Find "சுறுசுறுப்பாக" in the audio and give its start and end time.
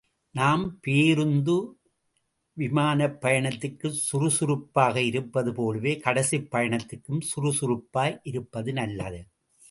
3.99-5.01